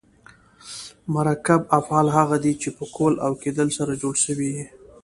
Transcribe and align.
مرکب 1.15 1.61
افعال 1.79 2.07
هغه 2.17 2.37
دي، 2.43 2.53
چي 2.61 2.69
په 2.77 2.85
کول 2.95 3.13
او 3.25 3.31
کېدل 3.41 3.67
سره 3.77 3.99
جوړ 4.01 4.13
سوي 4.25 4.49
یي. 4.55 4.65